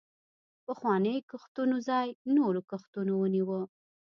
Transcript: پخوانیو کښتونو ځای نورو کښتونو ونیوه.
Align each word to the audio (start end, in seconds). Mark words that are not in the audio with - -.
پخوانیو 0.65 1.27
کښتونو 1.31 1.75
ځای 1.89 2.07
نورو 2.35 2.61
کښتونو 2.71 3.13
ونیوه. 3.17 3.61